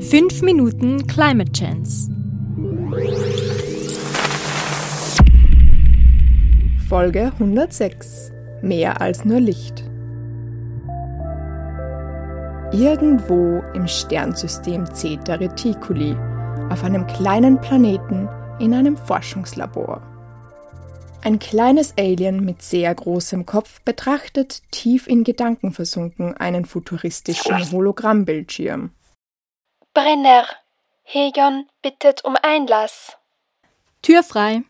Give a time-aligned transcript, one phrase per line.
[0.00, 2.10] 5 Minuten Climate Chance.
[6.88, 8.32] Folge 106.
[8.62, 9.84] Mehr als nur Licht.
[12.72, 16.16] Irgendwo im Sternsystem Zeta Reticuli,
[16.70, 20.15] auf einem kleinen Planeten in einem Forschungslabor.
[21.26, 28.92] Ein kleines Alien mit sehr großem Kopf betrachtet tief in Gedanken versunken einen futuristischen Hologrammbildschirm.
[29.92, 30.46] Brenner,
[31.02, 33.16] Hegon bittet um Einlass.
[34.02, 34.62] Tür frei.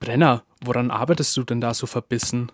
[0.00, 2.50] Brenner, woran arbeitest du denn da so verbissen?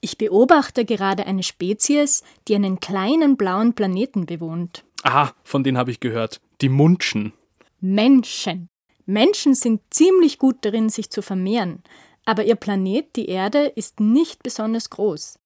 [0.00, 4.84] Ich beobachte gerade eine Spezies, die einen kleinen blauen Planeten bewohnt.
[5.02, 6.40] Ah, von denen habe ich gehört.
[6.60, 7.32] Die Munchen.
[7.80, 8.68] Menschen.
[9.06, 11.82] Menschen sind ziemlich gut darin, sich zu vermehren,
[12.24, 15.38] aber ihr Planet, die Erde, ist nicht besonders groß.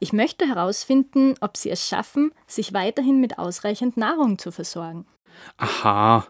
[0.00, 5.06] Ich möchte herausfinden, ob sie es schaffen, sich weiterhin mit ausreichend Nahrung zu versorgen.
[5.56, 6.26] Aha.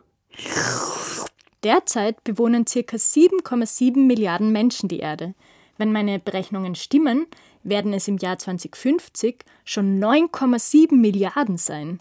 [1.62, 2.80] Derzeit bewohnen ca.
[2.80, 5.34] 7,7 Milliarden Menschen die Erde.
[5.78, 7.26] Wenn meine Berechnungen stimmen,
[7.62, 12.00] werden es im Jahr 2050 schon 9,7 Milliarden sein.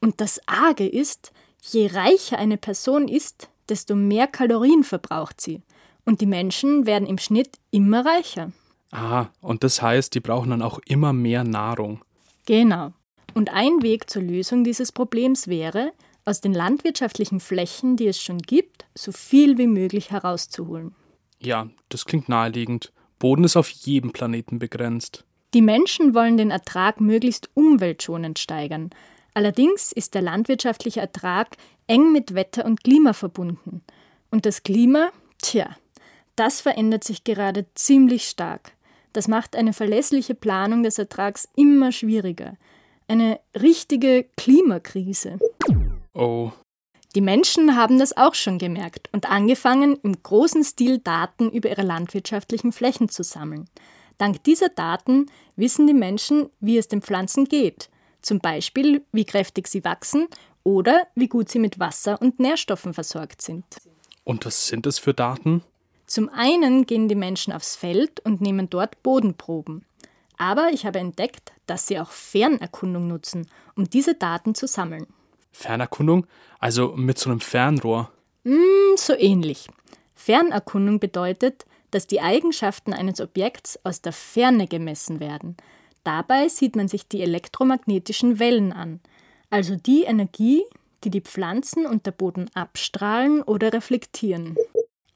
[0.00, 1.32] Und das Arge ist,
[1.62, 5.62] je reicher eine Person ist, desto mehr Kalorien verbraucht sie.
[6.04, 8.52] Und die Menschen werden im Schnitt immer reicher.
[8.92, 12.04] Ah, und das heißt, die brauchen dann auch immer mehr Nahrung.
[12.46, 12.92] Genau.
[13.34, 15.92] Und ein Weg zur Lösung dieses Problems wäre,
[16.24, 20.94] aus den landwirtschaftlichen Flächen, die es schon gibt, so viel wie möglich herauszuholen.
[21.40, 22.92] Ja, das klingt naheliegend.
[23.18, 25.24] Boden ist auf jedem Planeten begrenzt.
[25.54, 28.90] Die Menschen wollen den Ertrag möglichst umweltschonend steigern.
[29.36, 33.82] Allerdings ist der landwirtschaftliche Ertrag eng mit Wetter und Klima verbunden.
[34.30, 35.10] Und das Klima,
[35.42, 35.76] tja,
[36.36, 38.72] das verändert sich gerade ziemlich stark.
[39.12, 42.56] Das macht eine verlässliche Planung des Ertrags immer schwieriger.
[43.08, 45.38] Eine richtige Klimakrise.
[46.14, 46.50] Oh.
[47.14, 51.82] Die Menschen haben das auch schon gemerkt und angefangen, im großen Stil Daten über ihre
[51.82, 53.68] landwirtschaftlichen Flächen zu sammeln.
[54.16, 55.26] Dank dieser Daten
[55.56, 57.90] wissen die Menschen, wie es den Pflanzen geht.
[58.26, 60.26] Zum Beispiel, wie kräftig sie wachsen
[60.64, 63.64] oder wie gut sie mit Wasser und Nährstoffen versorgt sind.
[64.24, 65.62] Und was sind das für Daten?
[66.06, 69.84] Zum einen gehen die Menschen aufs Feld und nehmen dort Bodenproben.
[70.38, 75.06] Aber ich habe entdeckt, dass sie auch Fernerkundung nutzen, um diese Daten zu sammeln.
[75.52, 76.26] Fernerkundung?
[76.58, 78.10] Also mit so einem Fernrohr?
[78.42, 79.68] Mm, so ähnlich.
[80.16, 85.56] Fernerkundung bedeutet, dass die Eigenschaften eines Objekts aus der Ferne gemessen werden.
[86.06, 89.00] Dabei sieht man sich die elektromagnetischen Wellen an,
[89.50, 90.62] also die Energie,
[91.02, 94.54] die die Pflanzen und der Boden abstrahlen oder reflektieren.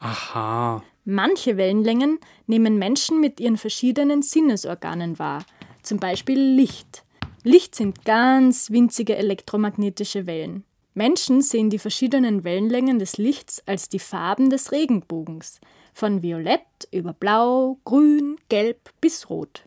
[0.01, 0.83] Aha.
[1.05, 2.19] Manche Wellenlängen
[2.49, 5.45] nehmen Menschen mit ihren verschiedenen Sinnesorganen wahr,
[5.84, 7.05] zum Beispiel Licht.
[7.45, 10.65] Licht sind ganz winzige elektromagnetische Wellen.
[10.95, 15.61] Menschen sehen die verschiedenen Wellenlängen des Lichts als die Farben des Regenbogens,
[15.95, 19.62] von Violett über Blau, Grün, Gelb bis Rot.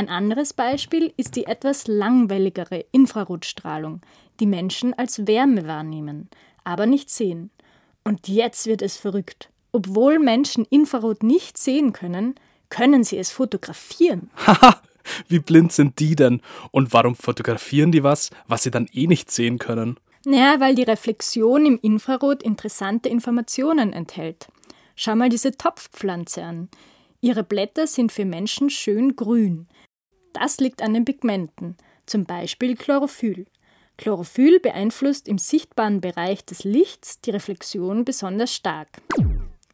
[0.00, 4.00] Ein anderes Beispiel ist die etwas langwelligere Infrarotstrahlung,
[4.40, 6.30] die Menschen als Wärme wahrnehmen,
[6.64, 7.50] aber nicht sehen.
[8.02, 9.50] Und jetzt wird es verrückt.
[9.72, 12.34] Obwohl Menschen Infrarot nicht sehen können,
[12.70, 14.30] können sie es fotografieren.
[14.46, 14.80] Haha,
[15.28, 16.40] wie blind sind die denn?
[16.70, 20.00] Und warum fotografieren die was, was sie dann eh nicht sehen können?
[20.24, 24.48] Naja, weil die Reflexion im Infrarot interessante Informationen enthält.
[24.96, 26.70] Schau mal diese Topfpflanze an.
[27.20, 29.66] Ihre Blätter sind für Menschen schön grün.
[30.32, 31.76] Das liegt an den Pigmenten,
[32.06, 33.46] zum Beispiel Chlorophyll.
[33.96, 38.88] Chlorophyll beeinflusst im sichtbaren Bereich des Lichts die Reflexion besonders stark.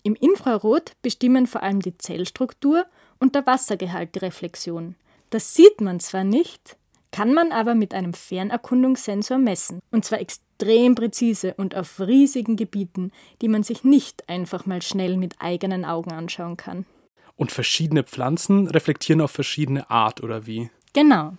[0.02, 2.86] Im Infrarot bestimmen vor allem die Zellstruktur
[3.18, 4.94] und der Wassergehalt die Reflexion.
[5.30, 6.76] Das sieht man zwar nicht,
[7.10, 9.80] kann man aber mit einem Fernerkundungssensor messen.
[9.90, 15.16] Und zwar extrem präzise und auf riesigen Gebieten, die man sich nicht einfach mal schnell
[15.16, 16.86] mit eigenen Augen anschauen kann.
[17.36, 20.70] Und verschiedene Pflanzen reflektieren auf verschiedene Art, oder wie?
[20.92, 21.34] Genau.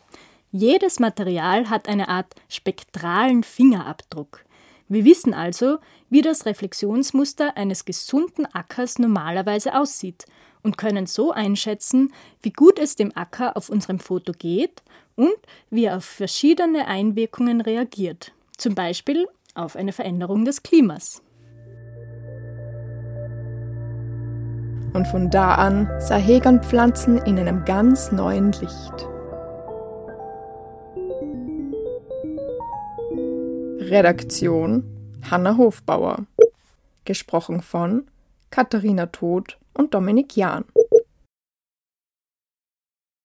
[0.51, 4.45] Jedes Material hat eine Art spektralen Fingerabdruck.
[4.87, 5.79] Wir wissen also,
[6.09, 10.25] wie das Reflexionsmuster eines gesunden Ackers normalerweise aussieht
[10.63, 14.83] und können so einschätzen, wie gut es dem Acker auf unserem Foto geht
[15.15, 15.35] und
[15.69, 21.21] wie er auf verschiedene Einwirkungen reagiert, zum Beispiel auf eine Veränderung des Klimas.
[24.93, 29.07] Und von da an sah Hegon Pflanzen in einem ganz neuen Licht.
[33.89, 34.83] Redaktion
[35.29, 36.25] Hanna Hofbauer.
[37.05, 38.07] Gesprochen von
[38.49, 40.65] Katharina Todt und Dominik Jahn.